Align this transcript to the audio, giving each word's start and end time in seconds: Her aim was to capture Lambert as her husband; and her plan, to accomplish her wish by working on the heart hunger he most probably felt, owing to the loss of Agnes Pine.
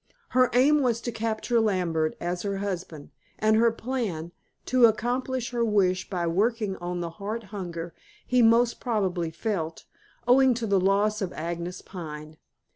Her 0.29 0.49
aim 0.53 0.81
was 0.81 0.99
to 1.01 1.11
capture 1.11 1.59
Lambert 1.61 2.15
as 2.19 2.41
her 2.41 2.57
husband; 2.57 3.11
and 3.37 3.55
her 3.55 3.71
plan, 3.71 4.31
to 4.65 4.85
accomplish 4.87 5.51
her 5.51 5.63
wish 5.63 6.09
by 6.09 6.25
working 6.25 6.75
on 6.77 7.01
the 7.01 7.11
heart 7.21 7.43
hunger 7.53 7.93
he 8.25 8.41
most 8.41 8.79
probably 8.79 9.29
felt, 9.29 9.85
owing 10.27 10.55
to 10.55 10.65
the 10.65 10.79
loss 10.79 11.21
of 11.21 11.31
Agnes 11.33 11.83
Pine. 11.83 12.37